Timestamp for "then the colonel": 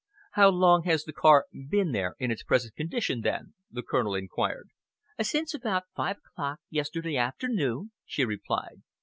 3.21-4.15